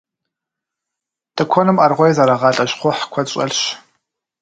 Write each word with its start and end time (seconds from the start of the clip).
Тыкуэным 1.35 1.77
аргъуей 1.85 2.13
зэрагъалӏэ 2.15 2.65
щхъухь 2.69 3.03
куэд 3.11 3.27
щӏэлъщ. 3.31 3.59